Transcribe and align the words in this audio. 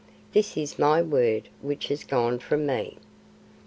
This 0.33 0.57
is 0.57 0.79
my 0.79 1.03
Word 1.03 1.49
which 1.61 1.89
has 1.89 2.03
gone 2.03 2.39
from 2.39 2.65
me." 2.65 2.97